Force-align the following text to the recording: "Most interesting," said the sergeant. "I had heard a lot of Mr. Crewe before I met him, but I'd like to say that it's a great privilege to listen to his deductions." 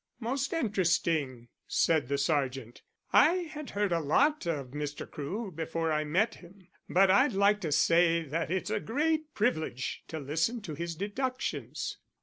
"Most 0.19 0.51
interesting," 0.51 1.49
said 1.67 2.07
the 2.07 2.17
sergeant. 2.17 2.81
"I 3.13 3.33
had 3.53 3.69
heard 3.69 3.91
a 3.91 3.99
lot 3.99 4.47
of 4.47 4.69
Mr. 4.71 5.07
Crewe 5.07 5.51
before 5.53 5.91
I 5.91 6.03
met 6.05 6.33
him, 6.33 6.69
but 6.89 7.11
I'd 7.11 7.33
like 7.33 7.61
to 7.61 7.71
say 7.71 8.23
that 8.23 8.49
it's 8.49 8.71
a 8.71 8.79
great 8.79 9.31
privilege 9.35 10.03
to 10.07 10.19
listen 10.19 10.59
to 10.61 10.73
his 10.73 10.95
deductions." 10.95 11.97